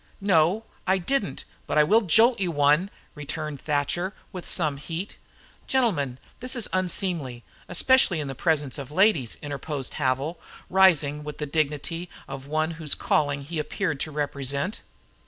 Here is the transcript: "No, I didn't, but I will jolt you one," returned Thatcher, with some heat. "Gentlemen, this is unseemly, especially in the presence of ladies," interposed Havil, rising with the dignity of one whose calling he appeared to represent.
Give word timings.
"No, 0.19 0.65
I 0.87 0.97
didn't, 0.97 1.45
but 1.67 1.77
I 1.77 1.83
will 1.83 2.01
jolt 2.01 2.39
you 2.39 2.49
one," 2.49 2.89
returned 3.13 3.61
Thatcher, 3.61 4.15
with 4.31 4.47
some 4.49 4.77
heat. 4.77 5.17
"Gentlemen, 5.67 6.17
this 6.39 6.55
is 6.55 6.67
unseemly, 6.73 7.43
especially 7.69 8.19
in 8.19 8.27
the 8.27 8.33
presence 8.33 8.79
of 8.79 8.89
ladies," 8.89 9.37
interposed 9.43 9.93
Havil, 9.99 10.39
rising 10.71 11.23
with 11.23 11.37
the 11.37 11.45
dignity 11.45 12.09
of 12.27 12.47
one 12.47 12.71
whose 12.71 12.95
calling 12.95 13.43
he 13.43 13.59
appeared 13.59 13.99
to 13.99 14.09
represent. 14.09 14.81